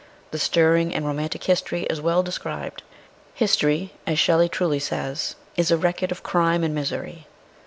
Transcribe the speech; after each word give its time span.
The 0.31 0.39
stirring 0.39 0.95
and 0.95 1.05
romantic 1.05 1.43
history 1.43 1.83
is 1.83 2.01
well 2.01 2.23
described 2.23 2.81
history, 3.35 3.91
as 4.07 4.17
Shelley 4.17 4.49
truly 4.49 4.79
says, 4.79 5.35
is 5.55 5.69
a 5.69 5.77
record 5.77 6.11
of 6.11 6.23
crime 6.23 6.63
and 6.63 6.73
misery. 6.73 7.27